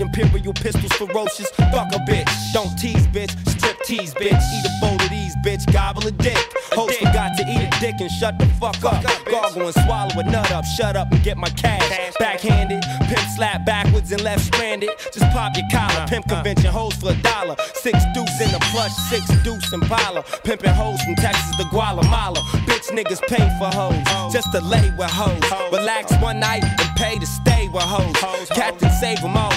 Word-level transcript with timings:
Imperial 0.00 0.52
pistols, 0.52 0.92
ferocious. 0.92 1.48
Fuck 1.72 1.94
a 1.94 2.00
bitch. 2.08 2.28
Don't 2.52 2.76
tease, 2.78 3.06
bitch. 3.08 3.32
Strip 3.48 3.78
tease, 3.84 4.14
bitch. 4.14 4.40
Eat 4.54 4.66
a 4.66 4.72
bowl 4.80 4.94
of 4.94 5.10
these, 5.10 5.34
bitch. 5.44 5.70
Gobble 5.72 6.06
a 6.06 6.10
dick. 6.10 6.38
Host 6.72 6.98
forgot 6.98 7.36
to 7.38 7.44
eat 7.48 7.62
a 7.62 7.80
dick 7.80 7.94
and 8.00 8.10
shut 8.10 8.38
the 8.38 8.46
fuck 8.60 8.82
up. 8.84 9.02
Gargle 9.30 9.62
and 9.62 9.74
swallow 9.74 10.20
a 10.20 10.22
nut 10.24 10.50
up. 10.52 10.64
Shut 10.64 10.96
up 10.96 11.10
and 11.12 11.22
get 11.22 11.36
my 11.36 11.48
cash. 11.50 12.14
Backhanded, 12.18 12.82
pimp 13.08 13.26
slap 13.34 13.64
backwards 13.64 14.12
and 14.12 14.22
left 14.22 14.44
stranded. 14.44 14.90
Just 15.12 15.26
pop 15.32 15.56
your 15.56 15.66
collar. 15.72 16.06
Pimp 16.06 16.26
uh-huh. 16.26 16.42
convention 16.42 16.70
hoes 16.70 16.94
for 16.94 17.10
a 17.10 17.16
dollar. 17.22 17.56
Six 17.74 17.98
deuce 18.14 18.40
in 18.40 18.52
the 18.52 18.60
plush, 18.72 18.92
six 19.08 19.24
deuce 19.42 19.72
in 19.72 19.80
Pala. 19.80 20.22
Pimping 20.44 20.70
hoes 20.70 21.00
from 21.02 21.14
Texas 21.16 21.56
to 21.56 21.64
Guatemala. 21.70 22.40
Bitch 22.66 22.88
niggas 22.90 23.22
pay 23.28 23.46
for 23.58 23.70
hoes. 23.74 24.32
Just 24.32 24.52
to 24.52 24.60
lay 24.60 24.90
with 24.98 25.10
hoes. 25.10 25.42
Relax 25.72 26.12
one 26.20 26.40
night 26.40 26.64
and 26.64 26.96
pay 26.96 27.18
to 27.18 27.26
stay 27.26 27.68
with 27.68 27.82
hoes. 27.82 28.48
Captain 28.50 28.90
save 29.00 29.20
them 29.22 29.36
all 29.36 29.55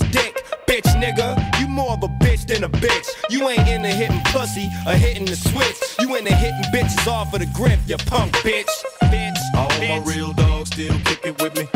day. 0.00 0.06
Will 0.06 0.08
say 0.08 0.12
this 0.12 0.12
dick, 0.12 0.44
bitch 0.66 0.88
nigga. 1.00 1.60
You 1.60 1.68
more 1.68 1.92
of 1.92 2.02
a 2.02 2.08
bitch 2.08 2.46
than 2.46 2.64
a 2.64 2.68
bitch. 2.68 3.06
You 3.30 3.48
ain't 3.48 3.68
into 3.68 3.88
hitting 3.88 4.20
pussy 4.26 4.68
or 4.86 4.92
hitting 4.92 5.24
the 5.24 5.36
switch. 5.36 5.76
You 6.00 6.14
into 6.16 6.34
hitting 6.34 6.62
bitches 6.72 7.06
off 7.06 7.32
of 7.34 7.40
the 7.40 7.46
grip, 7.46 7.80
you 7.86 7.96
punk 7.96 8.32
bitch. 8.36 8.66
Bitch. 9.02 9.38
All 9.54 9.68
bitch. 9.70 10.04
my 10.04 10.12
real 10.12 10.32
dogs 10.32 10.70
still 10.70 10.98
kicking 11.04 11.36
with 11.40 11.56
me. 11.56 11.68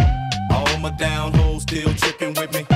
All 0.50 0.78
my 0.78 0.90
down 0.90 1.32
hoes 1.34 1.62
still 1.62 1.92
tricking 1.94 2.34
with 2.34 2.52
me. 2.52 2.69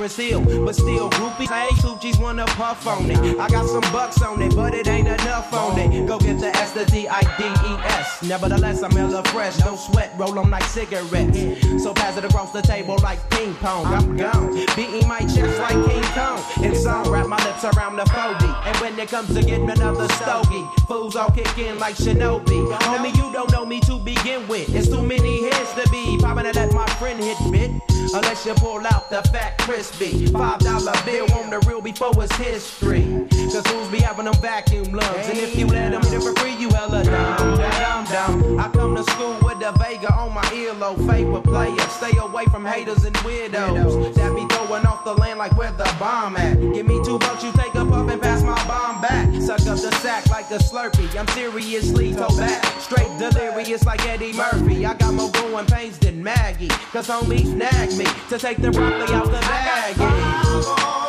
Cypress 0.00 0.16
Hill. 0.16 0.64
But 0.64 0.74
still, 0.74 1.10
groupies, 1.10 1.48
hey, 1.48 1.68
coochies 1.82 2.18
wanna 2.18 2.46
puff 2.46 2.86
on 2.86 3.10
it. 3.10 3.18
I 3.38 3.48
got 3.48 3.66
some 3.66 3.92
bucks 3.92 4.22
on 4.22 4.40
it, 4.40 4.54
but 4.56 4.72
it 4.72 4.88
ain't 4.88 5.08
enough 5.08 5.52
on 5.52 5.78
it. 5.78 6.06
Go 6.06 6.18
get 6.18 6.40
the 6.40 6.48
S, 6.56 6.72
the 6.72 6.86
D, 6.86 7.06
I, 7.06 7.20
D, 7.20 7.44
E, 7.44 7.76
S. 7.98 8.22
Nevertheless, 8.22 8.82
I'm 8.82 8.92
hella 8.92 9.22
fresh, 9.24 9.58
no 9.60 9.76
sweat, 9.76 10.12
roll 10.16 10.34
like 10.48 10.62
cigarettes. 10.64 11.82
So 11.82 11.92
pass 11.92 12.16
it 12.16 12.24
across 12.24 12.50
the 12.52 12.62
table 12.62 12.96
like 13.02 13.18
ping 13.30 13.54
pong. 13.56 13.84
I'm 13.86 14.16
gone, 14.16 14.54
beating 14.74 15.06
my 15.06 15.20
chest 15.20 15.58
like 15.58 15.90
King 15.90 16.04
Kong. 16.14 16.42
In 16.64 16.74
song, 16.74 17.10
wrap 17.10 17.26
my 17.26 17.42
lips 17.44 17.64
around 17.64 17.96
the 17.96 18.06
40. 18.06 18.46
And 18.68 18.76
when 18.78 18.98
it 18.98 19.08
comes 19.08 19.34
to 19.34 19.42
getting 19.42 19.70
another 19.70 20.08
stogie, 20.14 20.64
fools 20.88 21.14
all 21.14 21.30
kick 21.30 21.58
in 21.58 21.78
like 21.78 21.96
Shinobi. 21.96 22.78
Homie, 22.80 23.14
you 23.16 23.32
don't 23.32 23.52
know 23.52 23.66
me 23.66 23.80
to 23.80 23.98
begin 23.98 24.48
with. 24.48 24.74
It's 24.74 24.88
too 24.88 25.02
many 25.02 25.50
heads 25.50 25.74
to 25.74 25.86
be 25.90 26.16
popping 26.18 26.44
to 26.44 26.52
let 26.58 26.72
my 26.72 26.86
friend 26.98 27.22
hit 27.22 27.36
bit. 27.52 27.89
Unless 28.12 28.44
you 28.44 28.54
pull 28.54 28.84
out 28.86 29.08
the 29.08 29.22
fat 29.30 29.56
crispy 29.58 30.26
five 30.26 30.58
dollar 30.60 30.92
bill 31.04 31.32
on 31.32 31.50
the 31.50 31.60
real 31.60 31.80
before 31.80 32.12
it's 32.22 32.34
history. 32.36 33.06
Cause 33.50 33.66
fools 33.66 33.88
be 33.88 33.98
having 33.98 34.26
them 34.26 34.34
vacuum 34.34 34.92
lungs, 34.92 35.28
and 35.28 35.36
if 35.36 35.56
you 35.56 35.66
let 35.66 35.90
them 35.90 36.02
it 36.02 36.22
for 36.22 36.32
free, 36.40 36.54
you 36.54 36.68
hella 36.70 37.02
dumb, 37.02 37.56
dumb, 37.56 38.04
dumb. 38.04 38.60
I 38.60 38.68
come 38.68 38.94
to 38.94 39.02
school 39.02 39.36
with 39.42 39.58
the 39.58 39.72
Vega 39.72 40.14
on 40.14 40.32
my 40.32 40.44
earlobe, 40.54 41.04
favorite 41.10 41.42
player. 41.42 41.76
Stay 41.88 42.16
away 42.18 42.44
from 42.44 42.64
haters 42.64 43.04
and 43.04 43.16
weirdos 43.16 44.14
that 44.14 44.36
be 44.36 44.46
throwing 44.54 44.86
off 44.86 45.04
the 45.04 45.14
land 45.14 45.40
like 45.40 45.56
where 45.56 45.72
the 45.72 45.92
bomb 45.98 46.36
at. 46.36 46.60
Give 46.60 46.86
me 46.86 47.02
two 47.04 47.18
bucks, 47.18 47.42
you 47.42 47.50
take 47.52 47.74
a 47.74 47.84
puff 47.84 48.08
and 48.08 48.22
pass 48.22 48.44
my 48.44 48.54
bomb 48.68 49.00
back. 49.00 49.28
Suck 49.42 49.66
up 49.66 49.78
the 49.78 49.90
sack 49.96 50.30
like 50.30 50.48
a 50.52 50.58
Slurpee. 50.58 51.18
I'm 51.18 51.26
seriously 51.28 52.14
toe 52.14 52.28
back, 52.36 52.64
straight 52.80 53.10
delirious 53.18 53.84
like 53.84 54.06
Eddie 54.06 54.32
Murphy. 54.32 54.86
I 54.86 54.94
got 54.94 55.12
more 55.14 55.30
growing 55.32 55.66
pains 55.66 55.98
than 55.98 56.22
Maggie, 56.22 56.68
cause 56.92 57.08
homies 57.08 57.52
nag 57.52 57.96
me 57.98 58.06
to 58.28 58.38
take 58.38 58.58
the 58.58 58.70
broccoli 58.70 59.12
out 59.12 59.26
the 59.26 59.40
bag. 59.40 60.99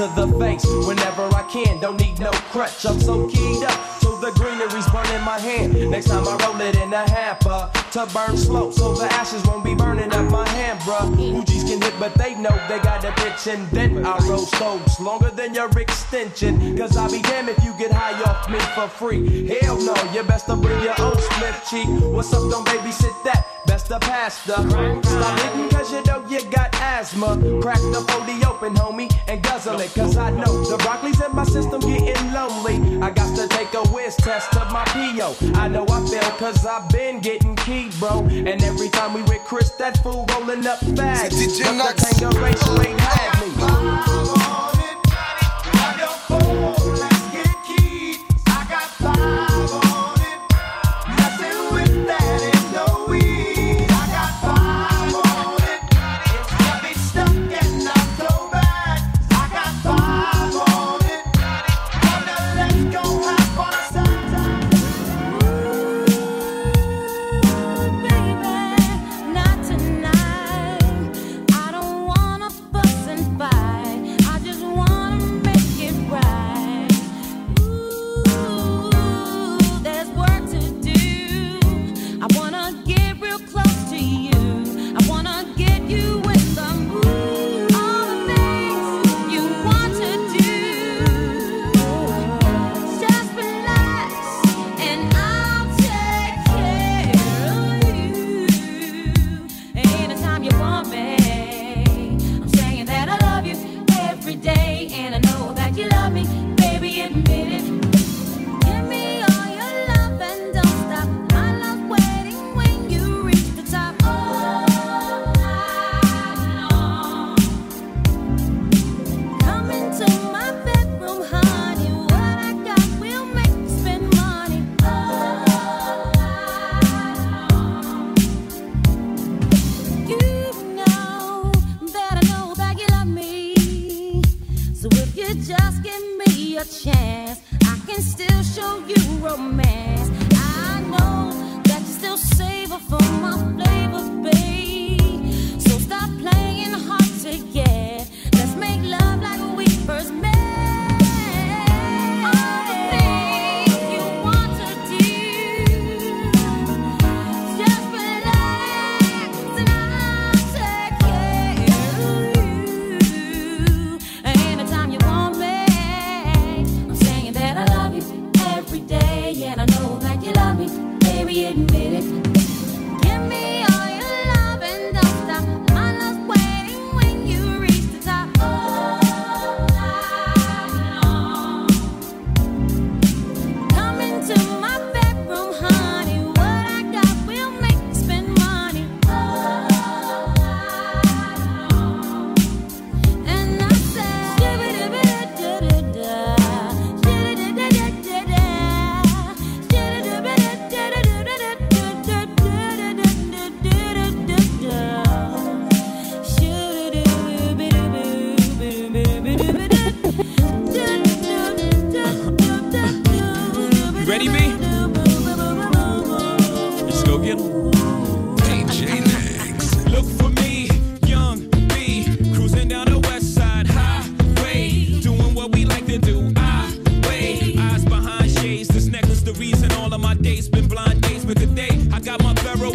To 0.00 0.06
the 0.16 0.38
face 0.38 0.64
whenever 0.86 1.24
I 1.34 1.42
can. 1.52 1.78
Don't 1.78 2.00
need 2.00 2.18
no 2.18 2.30
crutch. 2.52 2.86
I'm 2.86 2.98
so 3.00 3.28
keyed 3.28 3.62
up. 3.64 4.00
So 4.00 4.16
the 4.16 4.30
greenery's 4.30 4.88
burning 4.88 5.22
my 5.24 5.38
hand. 5.38 5.74
Next 5.90 6.06
time 6.06 6.26
I 6.26 6.36
roll 6.42 6.58
it 6.62 6.74
in 6.76 6.90
a 6.90 7.04
hamper 7.10 7.70
to 7.92 8.06
burn 8.14 8.34
slow. 8.34 8.70
So 8.70 8.94
the 8.94 9.04
ashes 9.12 9.44
won't 9.44 9.62
be 9.62 9.74
burning 9.74 10.10
up 10.10 10.30
my 10.30 10.48
hand, 10.48 10.80
bruh. 10.80 11.14
Fuji's 11.16 11.64
can 11.64 11.82
hit, 11.82 11.92
but 12.00 12.14
they 12.14 12.34
know 12.34 12.56
they 12.66 12.78
got 12.78 13.04
a 13.04 13.12
pitch 13.12 13.46
and 13.46 13.68
then 13.72 14.06
I 14.06 14.16
roll 14.26 14.46
stoves 14.46 14.98
longer 15.00 15.30
than 15.30 15.52
your 15.52 15.68
extension. 15.78 16.78
Cause 16.78 16.96
I'll 16.96 17.10
be 17.10 17.20
damned 17.20 17.50
if 17.50 17.62
you 17.62 17.74
get 17.78 17.92
high 17.92 18.16
off 18.22 18.48
me 18.48 18.58
for 18.74 18.88
free. 18.88 19.48
Hell 19.48 19.76
no, 19.82 19.94
you 20.14 20.22
best 20.22 20.46
to 20.46 20.56
bring 20.56 20.82
your 20.82 20.98
own 20.98 21.18
split 21.18 21.56
cheek. 21.68 21.88
What's 22.14 22.32
up, 22.32 22.48
don't 22.50 22.66
babysit 22.66 23.22
that? 23.24 23.59
Best 23.66 23.88
the 23.88 23.98
pasta. 23.98 24.52
Stop 24.52 25.54
eating 25.54 25.68
cause 25.70 25.92
you 25.92 26.02
know 26.04 26.24
you 26.28 26.42
got 26.50 26.74
asthma. 26.74 27.36
Crack 27.60 27.78
the 27.78 28.04
40 28.08 28.44
open, 28.46 28.74
homie, 28.74 29.12
and 29.28 29.42
guzzle 29.42 29.80
it. 29.80 29.92
Cause 29.94 30.16
I 30.16 30.30
know 30.30 30.64
the 30.64 30.76
broccoli's 30.78 31.20
in 31.20 31.34
my 31.34 31.44
system 31.44 31.80
getting 31.80 32.32
lonely. 32.32 33.00
I 33.02 33.10
got 33.10 33.36
to 33.36 33.48
take 33.48 33.72
a 33.74 33.82
whiz 33.88 34.16
test 34.16 34.56
of 34.56 34.72
my 34.72 34.84
PO. 34.86 35.36
I 35.54 35.68
know 35.68 35.84
I 35.88 36.06
fail 36.06 36.30
cause 36.38 36.64
I've 36.66 36.88
been 36.90 37.20
getting 37.20 37.56
keyed, 37.56 37.92
bro. 37.98 38.26
And 38.30 38.62
every 38.62 38.88
time 38.88 39.14
we 39.14 39.22
with 39.22 39.44
Chris, 39.44 39.70
that 39.72 40.02
fool 40.02 40.26
rolling 40.30 40.66
up 40.66 40.80
bags. 40.96 41.38
The 41.38 41.94
tango 41.96 42.30
racial 42.40 42.80
ain't 42.80 43.00
had 43.00 44.06
me. 44.06 44.09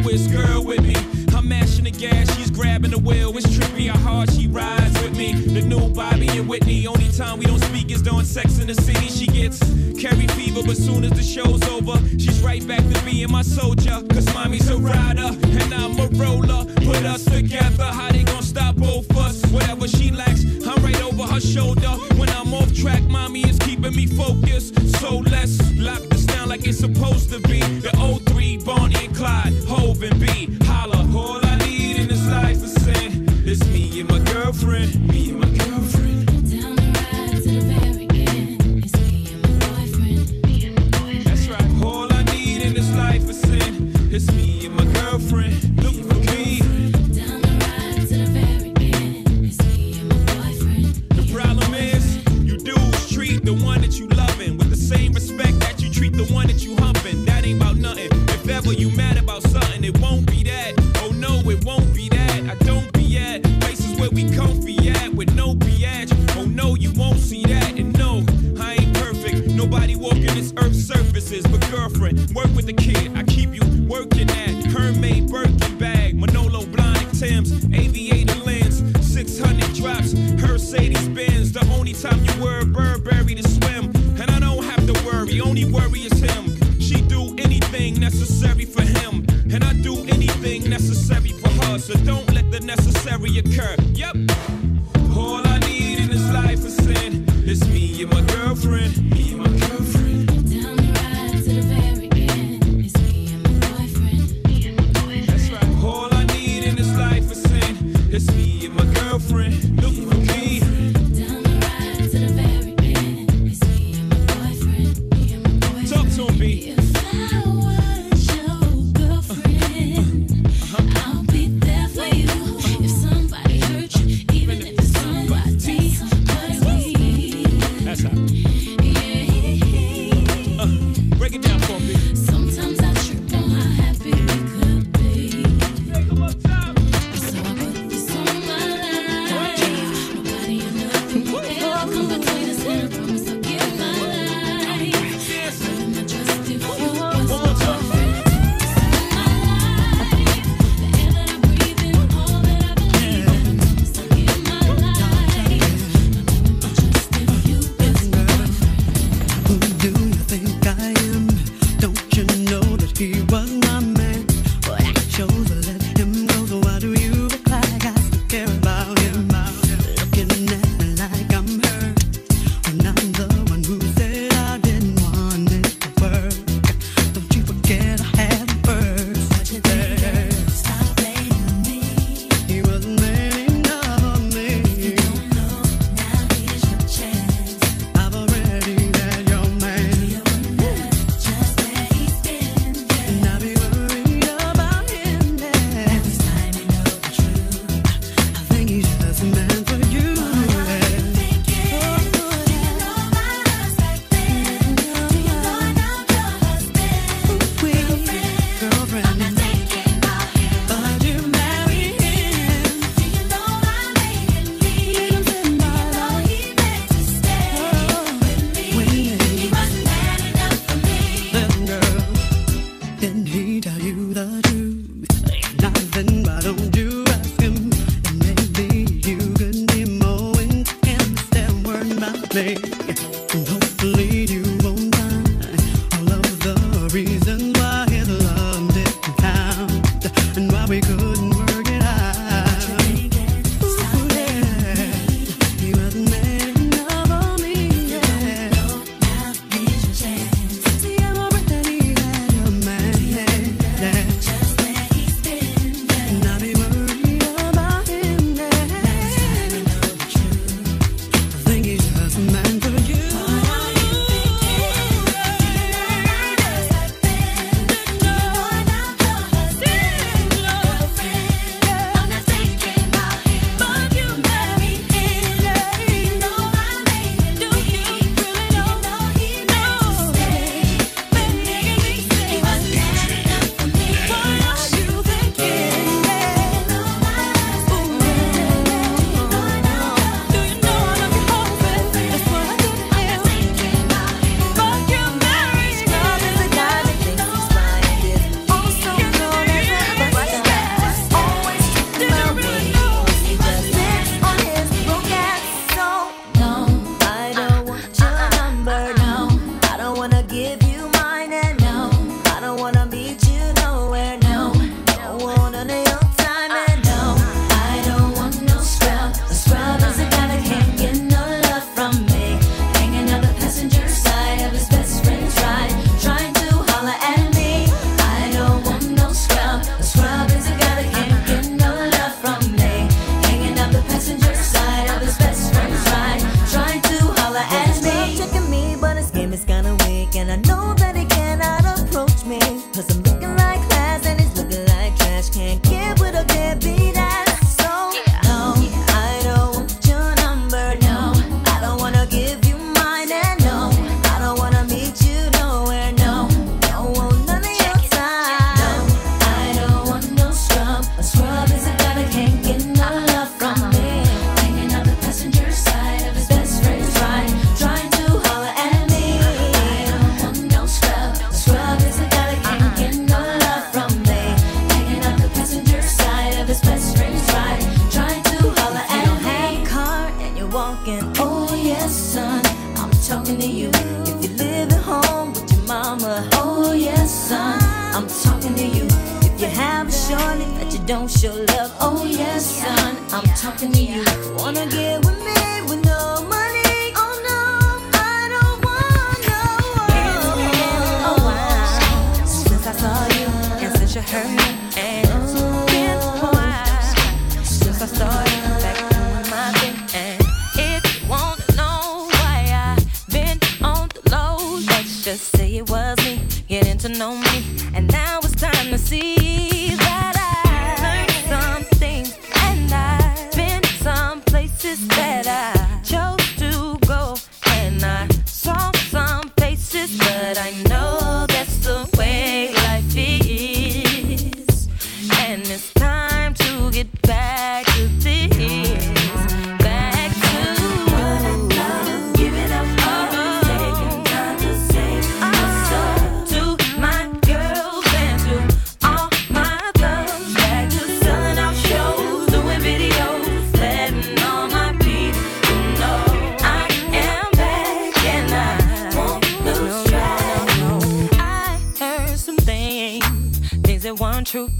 newest 0.06 0.32
girl 0.32 0.64
with 0.64 0.82
me. 0.82 0.96
I'm 1.36 1.48
mashing 1.48 1.86
the 1.86 1.92
gas, 1.92 2.34
she's 2.36 2.52
grabbing 2.52 2.92
the 2.92 3.00
wheel. 3.00 3.36
It's 3.38 3.48
trippy 3.48 3.88
how 3.88 3.98
hard 3.98 4.32
she 4.32 4.48
rides 4.48 4.94
with 5.02 5.18
me. 5.18 5.34
The 5.34 5.62
new 5.62 5.90
Bobby 5.90 6.28
and 6.30 6.48
Whitney. 6.48 6.86
Only 6.88 7.10
time 7.12 7.40
we 7.40 7.46
don't 7.46 7.64
speak 7.64 7.92
is 7.92 8.02
during 8.02 8.26
sex 8.26 8.60
in 8.60 8.68
the 8.68 8.76
city. 8.76 9.08
She 9.08 9.26
gets 9.26 9.60
carry 10.00 10.28
fever, 10.28 10.62
but 10.66 10.78
soon 10.78 11.04
as 11.04 11.12
the 11.12 11.24
show's 11.24 11.64
over, 11.70 11.98
she's 12.20 12.42
right 12.42 12.66
back 12.68 12.82
to 12.82 13.06
being 13.06 13.32
my 13.32 13.42
soldier. 13.42 14.02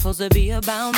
Supposed 0.06 0.20
to 0.20 0.30
be 0.30 0.52
about 0.52 0.95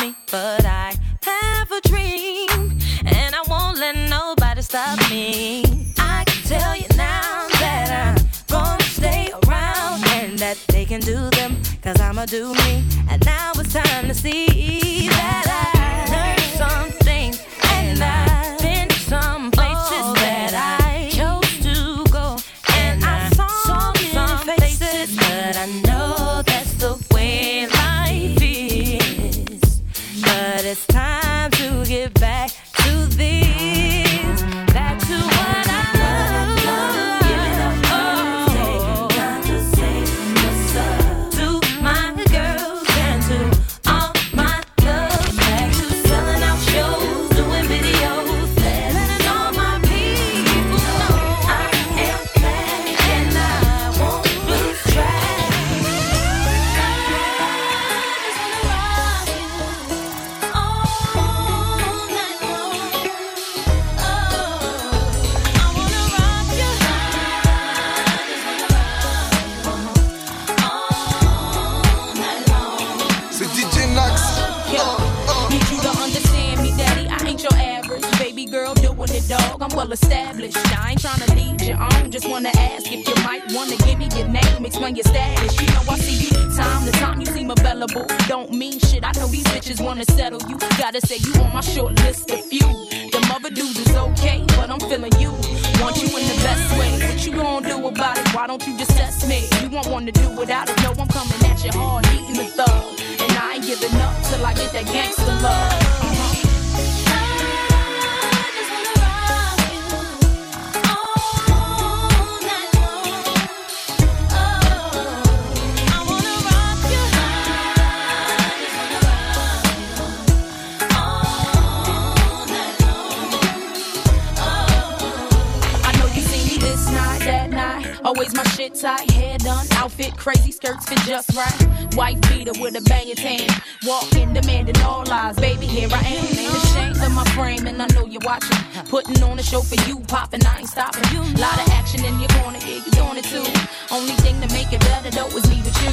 Baby, 135.48 135.66
here 135.66 135.88
I 135.94 136.00
am. 136.00 136.26
Ain't 136.26 136.54
ashamed 136.60 136.98
of 136.98 137.12
my 137.14 137.24
frame, 137.32 137.68
and 137.68 137.82
I 137.82 137.88
know 137.96 138.06
you're 138.06 138.26
watching. 138.26 138.60
Putting 138.90 139.24
on 139.24 139.40
a 139.40 139.44
show 139.44 139.62
for 139.62 139.80
you, 139.88 140.02
popping, 140.02 140.46
I 140.46 140.60
ain't 140.60 140.68
stopping. 140.68 141.08
Lot 141.40 141.58
of 141.64 141.70
action 141.72 142.04
in 142.04 142.20
your 142.20 142.28
corner, 142.40 142.60
yeah, 142.68 142.84
you 142.84 142.92
doing 142.92 143.16
it 143.16 143.24
too. 143.24 143.48
Only 143.90 144.12
thing 144.24 144.36
to 144.42 144.48
make 144.52 144.74
it 144.74 144.82
better 144.82 145.10
though 145.10 145.32
is 145.38 145.48
me 145.48 145.56
with 145.64 145.78
you. 145.82 145.92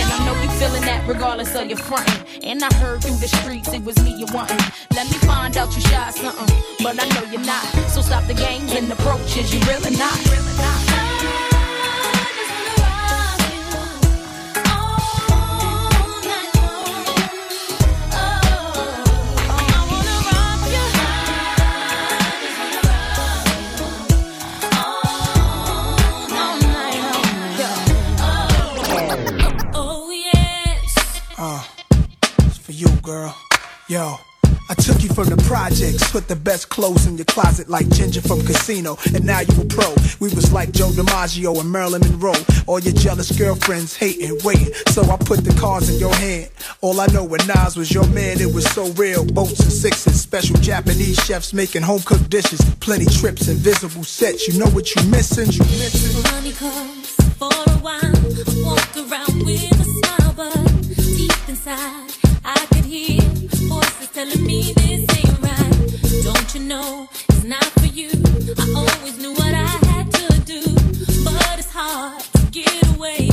And 0.00 0.08
I 0.10 0.18
know 0.24 0.34
you're 0.40 0.56
feeling 0.56 0.80
that 0.88 1.06
regardless 1.06 1.54
of 1.54 1.68
your 1.68 1.76
frontin'. 1.76 2.42
And 2.42 2.64
I 2.64 2.72
heard 2.76 3.02
through 3.02 3.20
the 3.20 3.28
streets 3.28 3.70
it 3.74 3.84
was 3.84 4.02
me 4.02 4.16
you 4.16 4.26
wantin'. 4.32 4.64
Let 4.94 5.12
me 5.12 5.18
find 5.28 5.54
out 5.58 5.76
you 5.76 5.82
shy 5.82 6.10
something, 6.12 6.56
but 6.82 6.96
I 6.98 7.06
know 7.12 7.30
you're 7.30 7.44
not. 7.44 7.66
So 7.92 8.00
stop 8.00 8.24
the 8.24 8.32
games 8.32 8.72
and 8.72 8.90
approaches, 8.90 9.52
you 9.52 9.60
really 9.68 9.94
not. 9.98 10.16
Really 10.24 10.56
not. 10.56 11.05
Girl. 33.06 33.36
Yo. 33.88 34.16
I 34.68 34.74
took 34.74 35.00
you 35.00 35.08
from 35.10 35.28
the 35.28 35.36
projects, 35.46 36.10
put 36.10 36.26
the 36.26 36.34
best 36.34 36.70
clothes 36.70 37.06
in 37.06 37.16
your 37.16 37.24
closet 37.24 37.68
like 37.68 37.88
Ginger 37.90 38.20
from 38.20 38.44
Casino, 38.44 38.98
and 39.14 39.24
now 39.24 39.38
you 39.38 39.62
a 39.62 39.64
pro. 39.64 39.94
We 40.18 40.28
was 40.34 40.52
like 40.52 40.72
Joe 40.72 40.90
DiMaggio 40.90 41.60
and 41.60 41.70
Marilyn 41.70 42.00
Monroe. 42.00 42.34
All 42.66 42.80
your 42.80 42.94
jealous 42.94 43.30
girlfriends 43.30 43.94
hating, 43.96 44.38
waiting. 44.42 44.74
So 44.88 45.02
I 45.02 45.16
put 45.18 45.44
the 45.44 45.54
cards 45.60 45.88
in 45.88 46.00
your 46.00 46.14
hand. 46.16 46.50
All 46.80 47.00
I 47.00 47.06
know 47.06 47.22
when 47.22 47.46
Nas 47.46 47.76
was 47.76 47.92
your 47.92 48.08
man, 48.08 48.40
it 48.40 48.52
was 48.52 48.64
so 48.70 48.90
real. 48.94 49.24
Boats 49.24 49.60
and 49.60 49.72
sixes, 49.72 50.20
special 50.20 50.56
Japanese 50.56 51.22
chefs 51.24 51.52
making 51.52 51.82
home 51.82 52.00
cooked 52.00 52.28
dishes, 52.28 52.60
plenty 52.80 53.06
trips, 53.06 53.46
invisible 53.46 54.02
sets. 54.02 54.48
You 54.48 54.58
know 54.58 54.70
what 54.70 54.92
you 54.96 55.02
missing? 55.04 55.46
You 55.52 55.62
missing? 55.78 56.22
Money 56.32 56.52
comes 56.52 57.10
for 57.38 57.54
a 57.54 57.78
while. 57.78 58.14
Walk 58.64 58.96
around 58.96 59.46
with 59.46 59.62
a 59.70 59.84
smile, 59.84 60.34
but 60.36 61.05
inside, 61.48 62.10
I 62.44 62.66
could 62.72 62.84
hear 62.84 63.20
voices 63.68 64.08
telling 64.12 64.44
me 64.44 64.72
this 64.72 65.00
ain't 65.16 65.40
right. 65.40 66.24
Don't 66.24 66.54
you 66.54 66.60
know 66.60 67.08
it's 67.28 67.44
not 67.44 67.64
for 67.64 67.86
you? 67.86 68.10
I 68.58 68.66
always 68.74 69.18
knew 69.18 69.32
what 69.32 69.54
I 69.54 69.66
had 69.88 70.10
to 70.12 70.40
do, 70.40 70.62
but 71.24 71.58
it's 71.58 71.70
hard 71.70 72.20
to 72.20 72.46
get 72.50 72.96
away. 72.96 73.28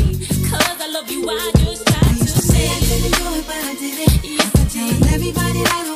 Cause 0.50 0.82
I 0.82 0.90
love 0.92 1.10
you, 1.10 1.28
I 1.30 1.52
just 1.58 1.88
try 1.88 2.10
to 2.10 2.28
say. 2.28 2.68
I 2.68 2.80
couldn't 2.88 3.16
do 3.20 3.26
it, 3.40 3.48
but 3.48 3.56
I 3.56 3.74
did 3.76 4.00
it. 4.00 4.24
Yes, 4.24 4.52
I 4.56 4.64
did. 4.68 5.14
Everybody 5.14 5.60
on. 5.60 5.93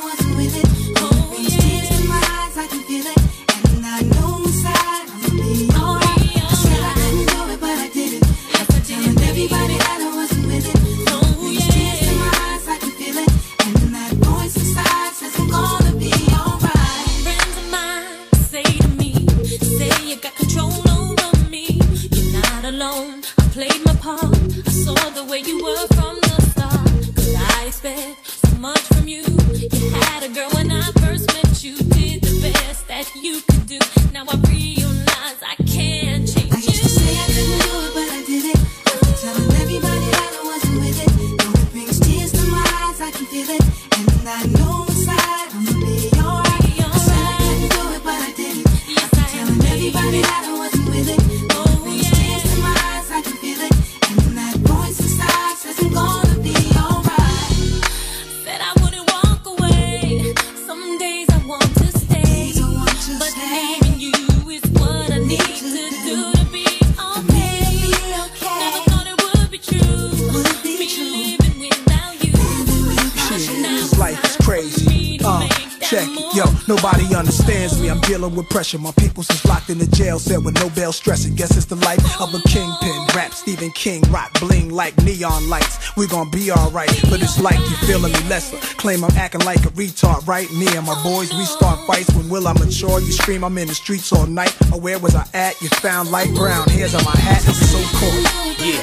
With 78.38 78.50
pressure. 78.50 78.78
My 78.78 78.92
people's 78.92 79.30
is 79.32 79.44
locked 79.46 79.70
in 79.70 79.80
the 79.80 79.88
jail 79.88 80.20
cell 80.20 80.42
with 80.42 80.56
no 80.56 80.70
bail 80.70 80.94
stressing. 80.94 81.36
Guess 81.36 81.58
it's 81.58 81.66
the 81.66 81.76
life 81.76 82.00
of 82.22 82.34
a 82.34 82.40
kingpin. 82.48 83.06
Rap 83.16 83.34
Stephen 83.34 83.72
King, 83.72 84.02
rock 84.10 84.32
bling 84.40 84.70
like 84.70 84.96
neon 85.04 85.50
lights. 85.50 85.96
We 85.98 86.08
gon' 86.08 86.30
be 86.30 86.52
alright, 86.52 86.94
but 87.10 87.22
it's 87.22 87.42
like 87.42 87.58
you 87.58 87.76
feeling 87.88 88.14
me 88.14 88.20
lesser. 88.30 88.58
Claim 88.78 89.04
I'm 89.04 89.16
acting 89.18 89.42
like 89.42 89.66
a 89.66 89.72
retard, 89.72 90.28
right? 90.28 90.50
Me 90.54 90.68
and 90.78 90.86
my 90.86 91.02
boys, 91.04 91.34
we 91.34 91.46
start 91.46 91.86
fights. 91.88 92.14
When 92.14 92.30
will 92.30 92.48
I 92.48 92.54
mature? 92.54 93.00
You 93.00 93.12
scream, 93.12 93.44
I'm 93.44 93.58
in 93.58 93.68
the 93.68 93.76
streets 93.76 94.14
all 94.14 94.28
night. 94.28 94.56
Or 94.72 94.80
where 94.80 95.00
was 95.00 95.16
I 95.16 95.26
at? 95.34 95.60
You 95.62 95.70
found 95.70 96.12
light 96.12 96.34
brown 96.36 96.68
hairs 96.70 96.94
on 96.94 97.04
my 97.04 97.18
hat. 97.18 97.44
It's 97.48 97.72
so 97.72 97.80
cool. 97.98 98.22
Yeah. 98.64 98.82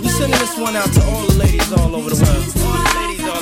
We 0.00 0.08
sending 0.08 0.38
this 0.40 0.58
one 0.58 0.74
out 0.74 0.92
to 0.92 1.04
all 1.04 1.26
the 1.26 1.34
ladies 1.38 1.72
all 1.72 1.94
over 1.94 2.10
the 2.10 2.24
world. 2.24 2.83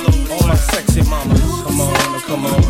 All 0.03 0.11
the 0.11 0.17
ladies 0.17 0.29
all 0.29 0.35
over. 0.35 0.43
All 0.43 0.47
my 0.47 0.55
sexy 0.55 1.01
mamas. 1.09 1.41
Come 1.63 1.81
on, 1.81 2.19
come 2.21 2.45
on. 2.45 2.63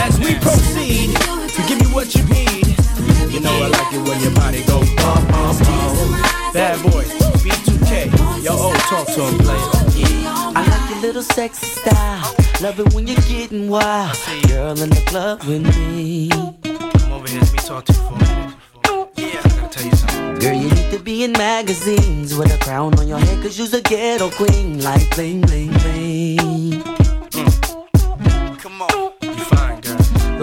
As 0.00 0.18
we 0.18 0.34
proceed 0.36 1.14
to 1.54 1.62
give 1.68 1.80
you 1.80 1.88
what 1.94 2.14
you 2.14 2.24
need. 2.24 2.76
You 3.32 3.40
know 3.40 3.52
I 3.52 3.68
like 3.68 3.92
it 3.92 4.02
when 4.08 4.20
your 4.20 4.34
body 4.34 4.64
go 4.64 4.80
bum 4.96 5.26
bum 5.28 5.56
bum. 5.58 6.52
Bad 6.52 6.82
boy, 6.82 7.04
B2K. 7.44 8.42
Yo, 8.44 8.52
oh, 8.52 8.74
talk 8.88 9.06
to 9.14 9.22
him, 9.22 9.38
player. 9.38 9.58
Yeah. 9.96 10.52
I 10.54 10.66
like 10.68 10.90
your 10.90 11.00
little 11.00 11.22
sexy 11.22 11.66
style. 11.66 12.34
Love 12.60 12.78
it 12.80 12.92
when 12.94 13.06
you're 13.06 13.16
getting 13.22 13.68
wild. 13.68 14.16
Girl 14.48 14.80
in 14.80 14.90
the 14.90 15.02
club 15.06 15.42
with 15.44 15.62
me. 15.76 16.28
Come 16.28 17.12
over 17.12 17.28
here, 17.28 17.40
let 17.40 17.52
me 17.52 17.58
talk 17.58 17.84
to 17.86 17.92
you 17.92 17.98
for 17.98 18.14
a 18.14 18.18
minute. 18.18 18.54
Yeah, 19.16 19.40
I 19.44 19.48
gotta 19.48 19.68
tell 19.70 19.84
you 19.84 19.96
something. 19.96 20.34
Girl, 20.40 20.54
you 20.54 20.68
need 20.70 20.90
to 20.90 20.98
be 20.98 21.24
in 21.24 21.32
magazines 21.32 22.34
with 22.36 22.54
a 22.54 22.58
crown 22.58 22.98
on 22.98 23.08
your 23.08 23.18
head, 23.18 23.42
cause 23.42 23.58
you's 23.58 23.72
a 23.74 23.80
ghetto 23.80 24.30
queen. 24.30 24.82
Like 24.82 25.08
bling, 25.14 25.40
bling, 25.40 25.72
bling. 25.72 26.51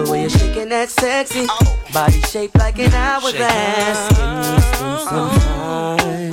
The 0.00 0.10
way 0.10 0.22
you're 0.22 0.30
shaking 0.30 0.70
that 0.70 0.88
sexy 0.88 1.46
body 1.92 2.22
shaped 2.22 2.56
like 2.56 2.78
an 2.78 2.90
hourglass. 2.94 4.08
Give 4.08 4.32
me 4.40 5.04
some 5.04 5.30
time. 5.40 6.32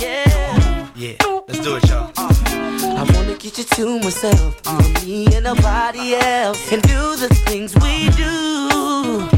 Yeah. 0.00 0.90
Yeah, 0.96 1.40
let's 1.46 1.58
do 1.60 1.76
it, 1.76 1.86
y'all. 1.90 2.10
Uh-huh. 2.16 2.96
I 2.96 3.02
wanna 3.12 3.36
get 3.36 3.58
you 3.58 3.64
to 3.64 3.98
myself, 3.98 4.58
you 4.64 4.78
and 4.78 5.04
me 5.04 5.26
and 5.36 5.44
nobody 5.44 6.14
else, 6.14 6.72
and 6.72 6.80
do 6.84 7.16
the 7.16 7.28
things 7.44 7.74
we 7.74 8.08
do. 8.16 9.28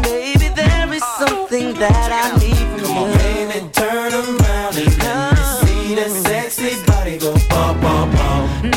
Baby, 0.00 0.48
there 0.56 0.90
is 0.90 1.04
something 1.18 1.74
that 1.74 2.08
I 2.10 2.38
need 2.38 2.56
from 2.56 2.80
Come 2.80 2.96
on, 2.96 3.18
baby, 3.18 3.68
turn 3.72 4.14
around 4.14 4.74
and 4.78 4.88
let 5.04 5.36
me 5.36 5.44
see 5.60 5.94
that 5.96 6.10
sexy 6.10 6.82
body 6.86 7.18
go 7.18 7.34
bum 7.50 7.78
bum 7.82 8.10
bum. 8.10 8.70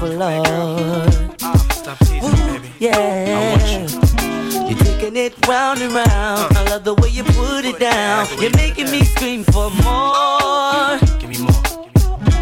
This 0.00 0.16
floor. 0.16 1.68
Stop 1.72 1.98
teasing 1.98 2.46
baby. 2.46 2.72
Yeah. 2.78 2.96
I 2.96 3.50
want 3.50 3.92
you. 3.92 4.68
You're 4.68 4.78
taking 4.78 5.16
it 5.16 5.46
round 5.46 5.80
and 5.80 5.92
round. 5.92 6.08
Uh. 6.08 6.48
I 6.56 6.70
love 6.70 6.84
the 6.84 6.94
way 6.94 7.08
you 7.08 7.24
put 7.24 7.64
it 7.64 7.78
down. 7.78 8.26
You're 8.40 8.56
making 8.56 8.90
me 8.90 9.04
scream 9.04 9.44
for 9.44 9.70
more. 9.70 10.98
Give 11.18 11.28
me 11.28 11.38
more. 11.38 11.62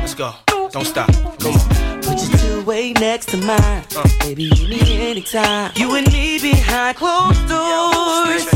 Let's 0.00 0.14
go. 0.14 0.34
Don't 0.70 0.84
stop. 0.86 1.10
Come 1.40 1.54
on. 1.54 2.00
Put 2.02 2.18
your 2.20 2.38
two 2.38 2.62
way 2.64 2.92
next 2.92 3.28
to 3.30 3.36
mine. 3.38 3.84
Uh. 3.96 4.08
Baby, 4.20 4.44
you 4.44 4.68
need 4.68 5.00
anytime. 5.00 5.72
You 5.76 5.94
and 5.96 6.10
me 6.12 6.38
behind 6.38 6.96
closed 6.96 7.48
doors. 7.48 8.46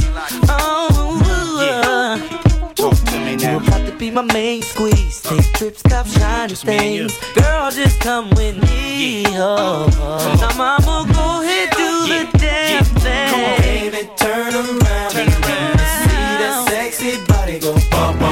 Oh, 0.48 1.18
uh. 1.60 2.31
Be 4.02 4.10
my 4.10 4.22
main 4.32 4.60
squeeze. 4.62 5.20
Take 5.20 5.52
trips, 5.52 5.80
cop 5.82 6.06
shiny 6.08 6.48
Just 6.48 6.66
me 6.66 6.76
and 6.76 6.94
you. 6.94 7.08
things. 7.08 7.34
Girl, 7.36 7.70
just 7.70 8.00
come 8.00 8.30
with 8.30 8.56
me. 8.60 9.22
Oh, 9.28 9.86
oh. 9.92 10.38
Now, 10.40 10.56
mama, 10.58 11.12
go 11.14 11.42
ahead, 11.42 11.70
do 11.76 11.90
Yeah. 12.08 12.24
the 12.32 12.38
damn 12.38 12.72
Yeah. 12.72 12.82
thing. 13.04 13.30
Come 13.30 13.44
on, 13.44 13.60
Baby, 13.62 14.10
turn 14.16 14.54
around 14.54 15.10
Turn 15.12 15.28
around. 15.28 15.78
see 16.02 16.32
that 16.42 16.68
sexy 16.68 17.12
body 17.28 17.58
go 17.60 17.74
bum 17.92 18.18
bum 18.18 18.18
bum. 18.18 18.31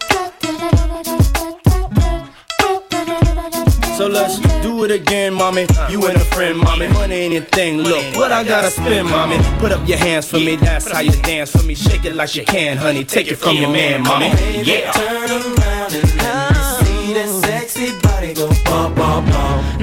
So 4.01 4.07
let's 4.07 4.39
do 4.63 4.83
it 4.83 4.89
again, 4.89 5.31
mommy. 5.31 5.67
You 5.87 6.03
and 6.07 6.17
a 6.17 6.25
friend, 6.33 6.57
mommy. 6.57 6.87
Money 6.87 7.13
ain't 7.13 7.35
a 7.35 7.47
thing. 7.47 7.77
Look, 7.77 8.03
what 8.15 8.31
I 8.31 8.43
gotta 8.43 8.71
spend, 8.71 9.07
mommy. 9.07 9.37
Put 9.59 9.71
up 9.71 9.87
your 9.87 9.99
hands 9.99 10.27
for 10.27 10.37
me. 10.37 10.55
That's 10.55 10.89
how 10.89 11.01
you 11.01 11.11
dance 11.21 11.51
for 11.51 11.61
me. 11.61 11.75
Shake 11.75 12.05
it 12.05 12.15
like 12.15 12.33
you 12.33 12.43
can, 12.43 12.77
honey. 12.77 13.03
Take 13.03 13.27
it 13.27 13.35
from 13.35 13.57
your 13.57 13.69
man, 13.69 14.01
mommy. 14.01 14.29
Yeah. 14.63 14.91
Turn 14.91 15.29
around 15.29 15.93
and 15.93 16.17
let 16.17 16.49
me 16.49 16.83
see 16.83 17.13
that 17.13 17.29
sexy 17.45 17.99
body 17.99 18.33
go 18.33 18.49
bum 18.65 18.95
bum 18.95 19.23
bum. 19.29 19.80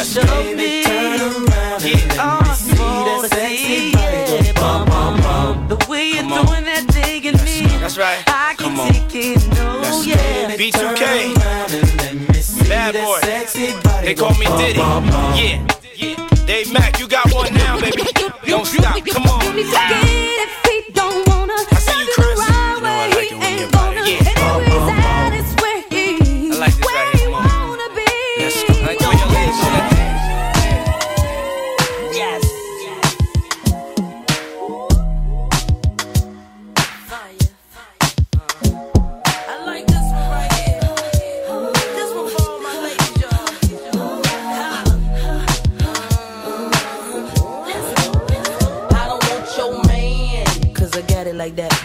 Let's 0.00 0.14
Show 0.14 0.22
Baby, 0.24 0.56
me. 0.56 0.82
turn 0.82 1.20
around 1.20 1.84
and 1.84 2.08
let 2.08 2.18
Oh, 2.20 2.40
me 2.40 2.48
I 2.48 2.54
see 2.54 2.78
wanna 2.80 3.20
that 3.20 3.30
sexy 3.34 3.66
see 3.66 3.92
body 3.92 4.16
it. 4.16 4.54
go 4.56 4.60
bum 4.62 4.88
bum 4.88 5.20
bum. 5.20 5.68
The 5.68 5.86
way 5.90 6.08
you're 6.08 6.22
Come 6.22 6.32
on. 6.32 6.64
that 6.64 6.84
thing 6.88 7.24
in 7.26 7.34
me. 7.44 7.66
That's 7.80 7.98
right. 7.98 8.24
I 8.26 8.54
can 8.56 8.70
Come 8.70 8.80
on. 8.80 8.88
take 8.94 9.14
it, 9.14 9.46
no, 9.56 9.78
Let's 9.82 10.06
yeah. 10.06 10.56
B2K. 10.56 10.72
Turn 10.72 11.42
around 11.42 11.74
and 11.74 11.96
let 12.00 12.14
me 12.14 12.40
see 12.40 12.66
Bad 12.66 12.94
that 12.94 13.04
boy. 13.04 13.20
sexy 13.20 13.72
body 13.82 14.06
They 14.06 14.14
go 14.14 14.28
call 14.30 14.38
me 14.38 14.46
bum, 14.46 14.58
Diddy. 14.58 14.78
bum, 14.78 15.06
bum. 15.10 15.34
Yeah. 15.36 15.66
Yeah. 15.94 16.46
Dave 16.46 16.72
Mack, 16.72 16.98
you 16.98 17.06
got 17.06 17.30
one 17.34 17.52
now, 17.52 17.78
baby. 17.78 18.00
Don't 18.46 18.64
stop. 18.66 19.04
Come 19.04 19.24
on. 19.26 20.09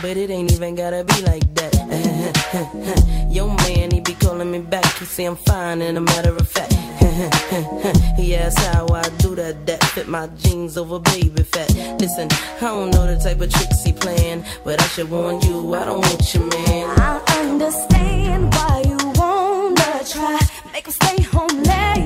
But 0.06 0.18
it 0.18 0.30
ain't 0.30 0.52
even 0.52 0.76
gotta 0.76 1.04
be 1.04 1.20
like 1.24 1.48
that. 1.56 1.74
Yo, 3.32 3.48
man, 3.48 3.90
he 3.90 4.00
be 4.02 4.14
calling 4.14 4.52
me 4.52 4.60
back. 4.60 4.86
He 5.00 5.06
say 5.06 5.26
I'm 5.26 5.36
fine, 5.36 5.82
and 5.82 5.98
a 5.98 6.02
matter 6.02 6.30
of 6.30 6.48
fact, 6.48 6.74
he 8.20 8.36
asks 8.36 8.64
how 8.68 8.86
I 8.90 9.02
do 9.18 9.34
that. 9.34 9.66
That 9.66 9.84
fit 9.84 10.08
my 10.08 10.28
jeans 10.28 10.78
over 10.78 11.00
baby 11.00 11.42
fat. 11.42 11.74
Listen, 12.00 12.28
I 12.58 12.68
don't 12.76 12.92
know 12.92 13.08
the 13.08 13.18
type 13.20 13.42
of 13.42 13.52
tricks 13.52 13.84
he 13.84 13.94
playing, 13.94 14.46
but 14.64 14.80
I 14.80 14.86
should 14.90 15.10
warn 15.10 15.42
you, 15.42 15.74
I 15.74 15.86
don't 15.86 16.02
want 16.02 16.34
your 16.36 16.46
man. 16.54 17.00
I 17.00 17.24
understand 17.40 18.54
why 18.54 18.84
you 18.86 18.98
wanna 19.16 20.04
try. 20.08 20.40
Make 20.72 20.86
him 20.86 20.94
stay 20.94 21.24
home 21.24 21.64
late 21.64 22.05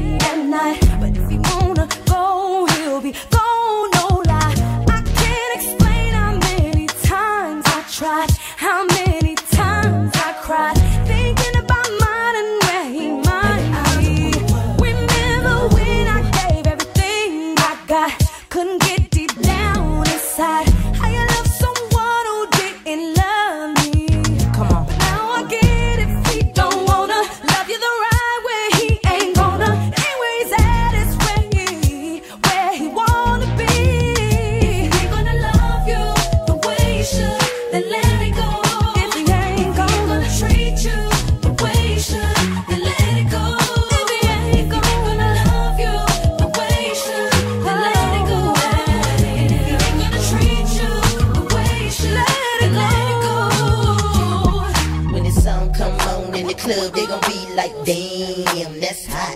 in 56.39 56.47
the 56.47 56.53
club, 56.53 56.93
they 56.93 57.05
gon' 57.05 57.19
be 57.27 57.53
like, 57.53 57.73
damn, 57.85 58.79
that's 58.79 59.05
hot. 59.05 59.35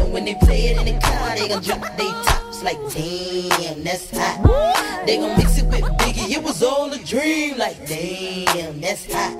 And 0.00 0.12
when 0.12 0.24
they 0.24 0.34
play 0.34 0.68
it 0.68 0.78
in 0.78 0.94
the 0.94 1.00
car, 1.00 1.36
they 1.36 1.48
gon' 1.48 1.62
drop 1.62 1.80
their 1.96 2.12
tops 2.24 2.62
like, 2.62 2.78
damn, 2.92 3.84
that's 3.84 4.10
hot. 4.10 5.04
They 5.04 5.18
gon' 5.18 5.36
mix 5.36 5.58
it 5.58 5.66
with 5.66 5.84
Biggie, 6.00 6.30
it 6.36 6.42
was 6.42 6.62
all 6.62 6.90
a 6.90 6.98
dream, 6.98 7.58
like, 7.58 7.76
damn, 7.86 8.80
that's 8.80 9.12
hot. 9.12 9.36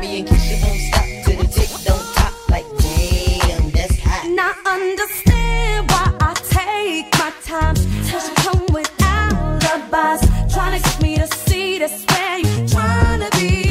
Me 0.00 0.20
and 0.20 0.28
Keisha 0.28 0.56
don't 0.62 0.78
stop 0.88 1.06
till 1.24 1.42
the 1.42 1.48
tick 1.48 1.70
don't 1.84 2.06
top, 2.14 2.32
like, 2.48 2.66
damn, 2.78 3.70
that's 3.70 3.98
hot. 3.98 4.28
Now 4.30 4.52
understand 4.66 5.90
why 5.90 6.14
I 6.20 6.34
take 6.54 7.12
my 7.18 7.32
time 7.42 7.74
to 7.74 8.18
come 8.42 8.66
without 8.72 9.64
alibis. 9.64 10.54
Trying 10.54 10.80
to 10.80 10.88
get 10.88 11.02
me 11.02 11.16
to 11.16 11.26
see 11.26 11.78
this 11.78 12.04
where 12.08 12.38
you 12.38 12.68
trying 12.68 13.28
to 13.28 13.30
be, 13.36 13.65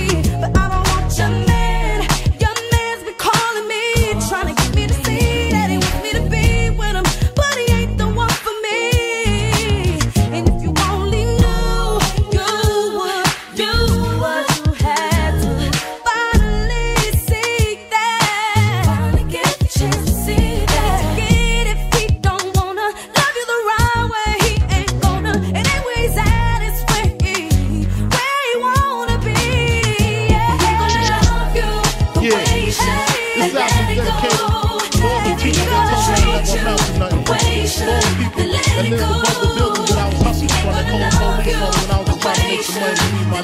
It 43.38 43.41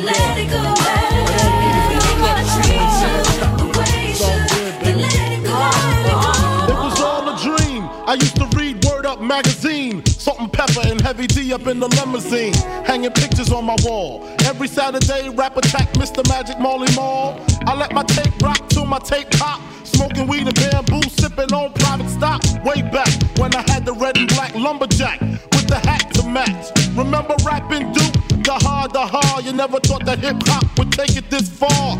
was 6.77 7.01
all 7.01 7.27
a 7.27 7.38
dream. 7.38 7.89
I 8.08 8.13
used 8.13 8.38
to 8.38 8.45
read 8.56 8.86
Word 8.86 9.06
Up 9.06 9.19
magazine. 9.21 10.06
Salt-n-Pepa 10.06 10.89
and 10.89 11.01
heavy 11.01 11.27
D 11.27 11.51
up 11.54 11.67
in 11.67 11.82
the 11.82 11.89
limousine. 11.89 12.54
Hanging 12.86 13.12
pictures 13.12 13.51
on 13.51 13.65
my 13.65 13.75
wall. 13.84 14.23
Every 14.45 14.69
Saturday, 14.69 15.27
rap 15.27 15.58
attack 15.58 15.91
Mr. 15.93 16.25
Magic 16.30 16.58
Marley 16.58 16.93
Marl. 16.95 17.38
I 17.67 17.75
let 17.75 17.91
my 17.93 18.04
tape 18.04 18.41
rock 18.41 18.69
till 18.69 18.86
my 18.86 18.99
tape 18.99 19.30
pop. 19.32 19.60
Smoking 20.01 20.27
weed 20.27 20.47
and 20.47 20.55
bamboo, 20.55 21.07
sipping 21.09 21.53
on 21.53 21.73
private 21.73 22.09
stock. 22.09 22.41
Way 22.65 22.81
back 22.81 23.07
when 23.37 23.53
I 23.53 23.61
had 23.69 23.85
the 23.85 23.93
red 23.93 24.17
and 24.17 24.27
black 24.29 24.55
lumberjack 24.55 25.21
with 25.21 25.67
the 25.67 25.77
hat 25.77 26.11
to 26.15 26.27
match. 26.27 26.71
Remember 26.97 27.35
Rappin' 27.45 27.93
Duke? 27.93 28.13
The 28.43 28.57
hard, 28.63 28.93
the 28.93 29.05
hard. 29.05 29.45
You 29.45 29.53
never 29.53 29.79
thought 29.79 30.03
that 30.05 30.17
hip 30.17 30.37
hop 30.47 30.65
would 30.79 30.91
take 30.91 31.15
it 31.17 31.29
this 31.29 31.47
far. 31.47 31.99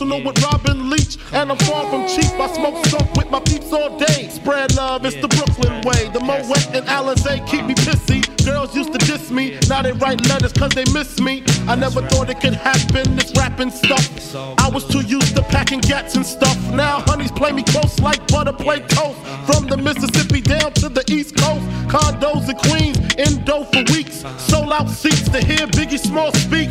and 0.00 0.10
personal 0.10 0.24
with 0.24 0.42
Robin 0.42 0.90
Leach. 0.90 1.18
And 1.32 1.50
I'm 1.50 1.58
far 1.58 1.88
from 1.90 2.06
cheap. 2.08 2.32
I 2.38 2.52
smoke 2.52 2.84
skunk 2.86 3.12
with 3.14 3.30
my 3.30 3.40
peeps 3.40 3.72
all 3.72 3.98
day. 3.98 4.28
Spread 4.28 4.74
love, 4.76 5.04
it's 5.04 5.16
the 5.16 5.28
Brooklyn 5.28 5.80
way. 5.82 6.08
The 6.12 6.20
Moet 6.20 6.74
and 6.74 6.86
Alizé 6.86 7.46
keep 7.46 7.64
me 7.64 7.74
pissy. 7.74 8.20
Girls 8.44 8.74
used 8.74 8.92
to 8.92 8.98
diss 8.98 9.30
me, 9.30 9.58
now 9.68 9.82
they 9.82 9.92
write 9.92 10.26
letters 10.28 10.52
cause 10.52 10.70
they 10.70 10.84
miss 10.92 11.20
me. 11.20 11.42
I 11.68 11.74
never 11.76 12.02
thought 12.08 12.30
it 12.30 12.40
could 12.40 12.54
happen, 12.54 13.16
this 13.16 13.32
rapping 13.36 13.70
stuff. 13.70 14.34
I 14.58 14.68
was 14.68 14.86
too 14.86 15.02
used 15.02 15.36
to 15.36 15.42
packing 15.42 15.80
gats 15.80 16.16
and 16.16 16.24
stuff. 16.24 16.58
Now 16.72 17.00
honeys 17.06 17.32
play 17.32 17.52
me 17.52 17.62
close 17.62 17.98
like 18.00 18.26
butter 18.28 18.52
play 18.52 18.80
toast. 18.80 19.18
From 19.46 19.66
the 19.66 19.76
Mississippi 19.76 20.40
down 20.40 20.72
to 20.74 20.88
the 20.88 21.04
East 21.08 21.36
Coast. 21.36 21.64
Condos 21.88 22.48
in 22.48 22.56
Queens, 22.68 22.98
in 23.14 23.38
indo 23.38 23.64
for 23.64 23.84
weeks. 23.92 24.24
Sold 24.38 24.72
out 24.72 24.88
seats 24.88 25.28
to 25.28 25.44
hear 25.44 25.66
Biggie 25.66 25.98
Small 25.98 26.32
speak. 26.32 26.70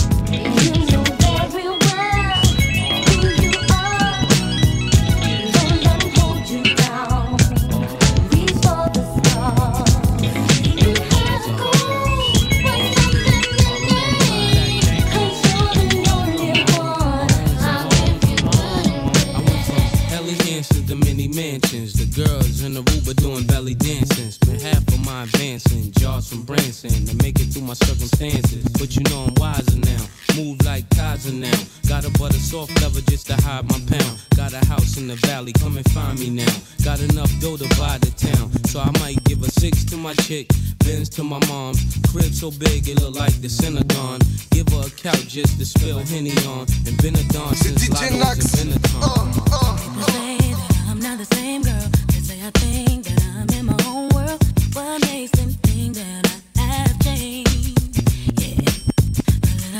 dancing 26.81 27.05
to 27.05 27.23
make 27.23 27.39
it 27.39 27.53
through 27.53 27.63
my 27.63 27.73
circumstances. 27.73 28.63
But 28.79 28.95
you 28.95 29.03
know 29.09 29.25
I'm 29.27 29.33
wiser 29.35 29.77
now. 29.77 30.03
Move 30.35 30.63
like 30.65 30.89
Kaiser 30.91 31.33
now. 31.33 31.51
Got 31.87 32.05
a 32.05 32.11
butter 32.17 32.39
soft 32.39 32.71
lever 32.81 33.01
just 33.01 33.27
to 33.27 33.35
hide 33.41 33.65
my 33.69 33.79
pound. 33.87 34.19
Got 34.35 34.53
a 34.53 34.65
house 34.65 34.97
in 34.97 35.07
the 35.07 35.15
valley, 35.27 35.53
come 35.53 35.77
and 35.77 35.89
find 35.91 36.19
me 36.19 36.29
now. 36.29 36.53
Got 36.83 37.01
enough 37.01 37.31
dough 37.39 37.57
to 37.57 37.67
buy 37.77 37.97
the 37.99 38.11
town. 38.15 38.51
So 38.65 38.79
I 38.79 38.91
might 38.99 39.23
give 39.25 39.43
a 39.43 39.51
six 39.51 39.83
to 39.85 39.97
my 39.97 40.13
chick, 40.25 40.47
bins 40.79 41.09
to 41.09 41.23
my 41.23 41.39
mom. 41.47 41.75
Crib 42.11 42.33
so 42.33 42.51
big 42.51 42.87
it 42.87 43.01
look 43.01 43.15
like 43.15 43.33
the 43.41 43.49
Synagogue. 43.49 44.21
Give 44.51 44.67
her 44.69 44.87
a 44.87 44.89
couch 44.89 45.27
just 45.27 45.59
to 45.59 45.65
spill 45.65 45.99
Henny 45.99 46.31
on. 46.47 46.65
And 46.87 46.95
Benadon 47.01 47.55
since 47.55 47.89
Lotto's 47.89 48.61
and 48.61 48.71
Benetton. 48.71 49.01
Uh, 49.01 49.07
uh, 49.07 49.59
uh. 49.59 49.77
People 49.77 50.03
say 50.03 50.37
that 50.37 50.85
I'm 50.89 50.99
not 50.99 51.17
the 51.17 51.35
same 51.35 51.61
girl. 51.61 51.89
They 52.07 52.19
say 52.19 52.39
I 52.45 52.51
think 52.51 53.00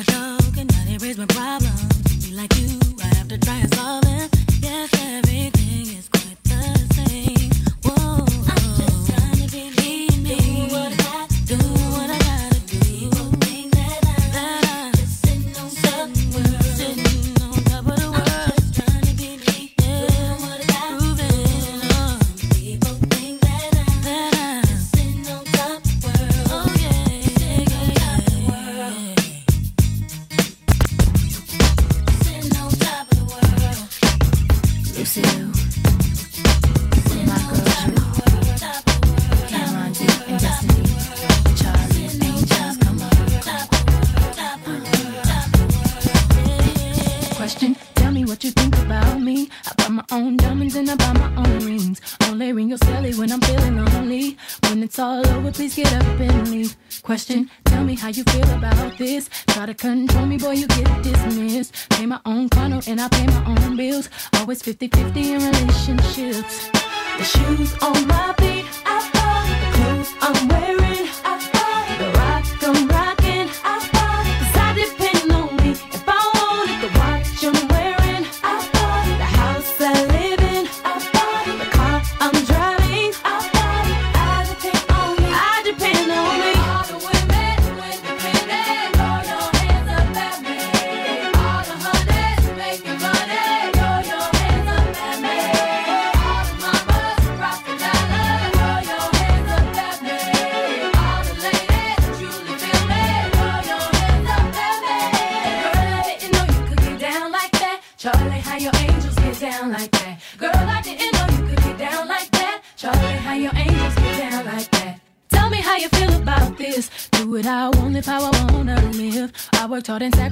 a 0.01 0.11
joke 0.11 0.57
and 0.57 0.71
now 0.71 0.83
they 0.85 0.97
raise 0.97 1.17
my 1.17 1.25
problems. 1.27 2.27
Be 2.27 2.33
like 2.33 2.53
you, 2.57 2.79
I 3.03 3.15
have 3.15 3.27
to 3.27 3.37
try 3.37 3.57
and 3.57 3.73
solve. 3.75 4.00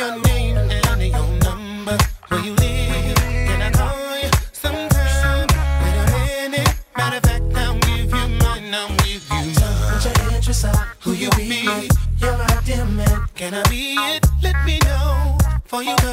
your 0.00 0.18
name 0.22 0.56
and 0.56 1.02
your 1.02 1.28
number. 1.44 1.98
Where 2.28 2.40
you 2.40 2.54
live? 2.54 3.16
Can 3.48 3.60
I 3.60 3.70
call 3.70 4.18
you 4.22 4.30
sometime? 4.50 5.46
Wait 5.82 5.96
a 6.00 6.50
minute. 6.50 6.74
Matter 6.96 7.16
of 7.18 7.22
fact, 7.22 7.44
I'll 7.54 7.78
give 7.80 8.10
you 8.18 8.28
mine. 8.40 8.74
I'll 8.80 8.96
give 9.04 9.24
you 9.28 9.42
mine. 9.60 10.00
Tell 10.00 10.24
your 10.24 10.36
interests 10.36 10.64
are 10.64 10.88
who 11.00 11.12
you 11.12 11.28
be. 11.36 11.90
You're 12.18 12.38
my 12.38 12.62
dear 12.64 12.86
man. 12.86 13.26
Can 13.34 13.52
I 13.52 13.62
be 13.68 13.94
it? 13.98 14.24
Let 14.42 14.64
me 14.64 14.78
know. 14.84 15.36
For 15.66 15.82
you. 15.82 16.09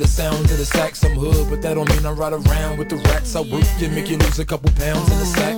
the 0.00 0.06
sound 0.06 0.44
of 0.50 0.58
the 0.58 0.64
sax. 0.64 1.04
I'm 1.04 1.12
hood, 1.12 1.48
but 1.50 1.62
that 1.62 1.74
don't 1.74 1.88
mean 1.90 2.06
I 2.06 2.12
ride 2.12 2.32
around 2.32 2.78
with 2.78 2.88
the 2.88 2.96
rats. 2.96 3.34
I 3.34 3.40
work 3.40 3.64
you, 3.78 3.88
make 3.88 4.08
you 4.10 4.18
lose 4.18 4.38
a 4.38 4.44
couple 4.44 4.70
pounds 4.72 5.10
in 5.10 5.18
the 5.18 5.24
sack. 5.24 5.56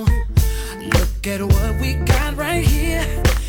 Look 0.98 1.26
at 1.26 1.42
what 1.42 1.80
we 1.80 1.94
got 1.94 2.36
right 2.36 2.64
here. 2.64 3.04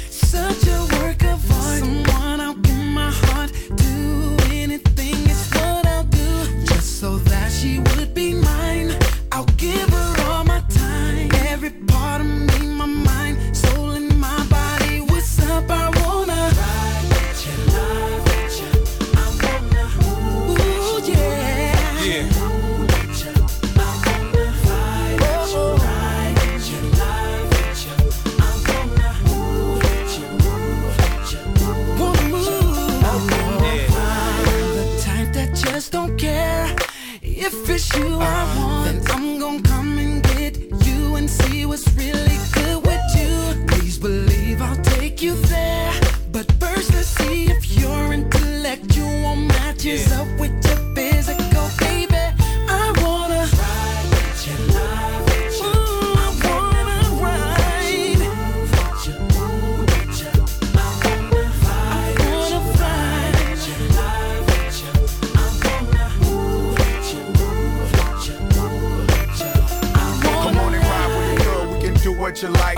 Such 0.10 0.68
a 0.68 0.80
work 1.00 1.24
of 1.24 1.52
art. 1.52 1.80
Someone 1.80 2.42
I'll 2.42 2.56
give 2.56 2.78
my 2.78 3.10
heart 3.10 3.52
do 3.76 4.38
Anything 4.52 5.16
it's 5.30 5.50
what 5.56 5.86
I'll 5.86 6.04
do. 6.04 6.66
Just 6.66 7.00
so 7.00 7.18
that 7.18 7.52
she 7.52 7.80
would 7.80 8.14
be 8.14 8.31
you 37.98 38.20
are. 38.22 38.61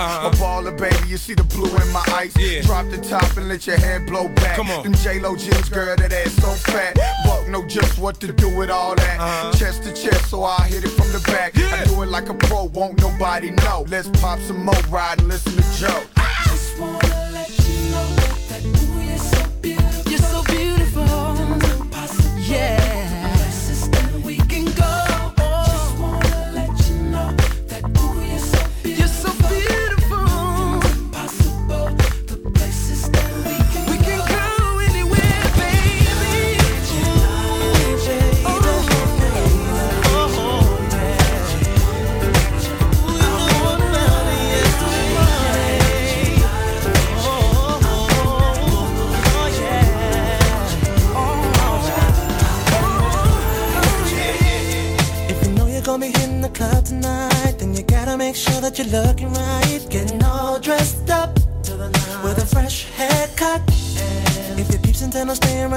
Uh-huh. 0.04 0.28
A 0.28 0.32
baller, 0.36 0.78
baby, 0.78 1.08
you 1.08 1.18
see 1.18 1.34
the 1.34 1.46
blue 1.46 1.74
in 1.78 1.92
my 1.92 2.04
eyes. 2.12 2.36
Yeah. 2.38 2.62
Drop 2.62 2.90
the 2.90 2.98
top 2.98 3.38
and 3.38 3.48
let 3.48 3.66
your 3.66 3.78
head 3.78 4.06
blow 4.06 4.28
back. 4.28 4.58
Come 4.58 4.70
on. 4.70 4.84
Them 4.84 4.94
J-Lo 4.96 5.36
jeans, 5.36 5.70
girl, 5.70 5.96
that 5.96 6.12
ass 6.12 6.34
so 6.34 6.50
fat. 6.72 6.98
Buck 7.26 7.48
know 7.48 7.66
just 7.66 7.98
what 7.98 8.20
to 8.20 8.34
do 8.34 8.54
with 8.56 8.70
all 8.70 8.96
that. 8.96 9.20
Uh-huh. 9.20 9.54
Chest 9.54 9.84
to 9.84 9.94
chest, 9.94 10.30
so 10.30 10.44
I 10.44 10.68
hit 10.68 10.84
it 10.84 10.90
from 10.90 11.10
the 11.12 11.20
back. 11.32 11.56
Yeah. 11.56 11.70
I 11.74 11.86
do 11.86 12.02
it 12.02 12.10
like 12.10 12.28
a 12.28 12.34
pro, 12.34 12.66
won't 12.66 13.00
nobody 13.00 13.52
know. 13.52 13.86
Let's 13.88 14.10
pop 14.22 14.40
some 14.40 14.66
more, 14.66 14.76
ride 14.90 15.20
and 15.20 15.30
listen 15.30 15.54
to 15.54 15.80
Joe. 15.80 16.04
I 16.18 16.44
just 16.50 16.78
wanna 16.80 17.23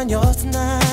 on 0.07 0.11
yours 0.11 0.37
tonight. 0.37 0.86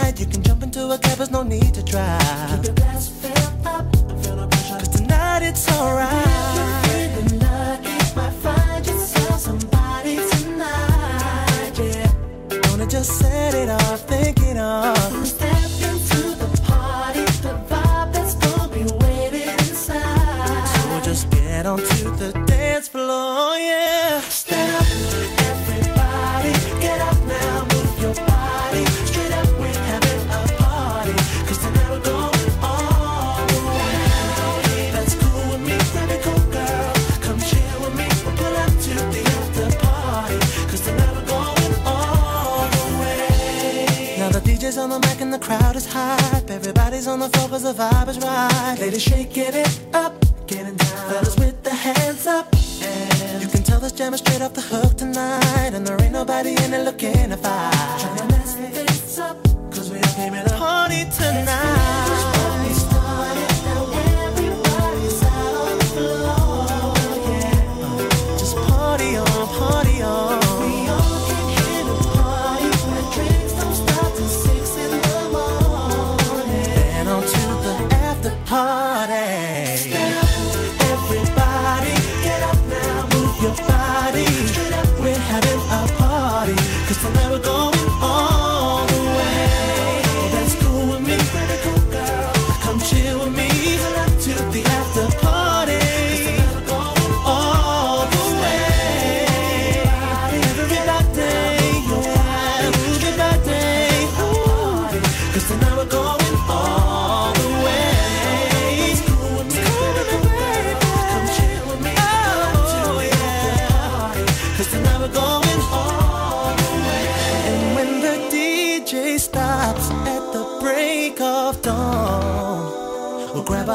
the 45.33 45.39
crowd 45.39 45.75
is 45.75 45.87
hype. 45.91 46.49
Everybody's 46.49 47.07
on 47.07 47.19
the 47.19 47.29
floor 47.29 47.49
cause 47.49 47.63
the 47.63 47.73
vibe 47.73 48.07
is 48.07 48.19
right. 48.19 48.77
Ladies 48.79 49.01
shaking 49.01 49.53
it 49.63 49.81
up, 49.93 50.13
getting 50.45 50.75
down. 50.75 51.09
Fellas 51.09 51.35
with 51.37 51.63
the 51.63 51.71
hands 51.71 52.27
up. 52.27 52.47
And 52.83 53.41
you 53.41 53.47
can 53.47 53.63
tell 53.63 53.79
this 53.79 53.93
jam 53.93 54.13
is 54.13 54.19
straight 54.19 54.41
off 54.41 54.53
the 54.53 54.61
hook 54.61 54.95
tonight. 54.95 55.71
And 55.73 55.87
there 55.87 55.99
ain't 56.03 56.13
nobody 56.13 56.51
in 56.63 56.73
it 56.73 56.83
looking 56.85 57.29
to 57.29 57.37
fight. 57.37 57.99
Trying 57.99 58.17
to 58.17 58.25
mess 58.25 58.55
things 58.55 59.19
up, 59.19 59.37
cause 59.71 59.89
we 59.89 59.97
all 59.97 60.13
came 60.13 60.33
in 60.35 60.45
a 60.45 60.49
party 60.51 61.05
tonight. 61.17 61.82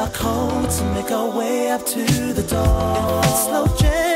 cold 0.09 0.69
to 0.69 0.83
make 0.93 1.11
our 1.11 1.29
way 1.37 1.71
up 1.71 1.85
to 1.85 2.33
the 2.33 2.43
door. 2.43 3.23
Slow 3.23 3.67
jam. 3.77 4.08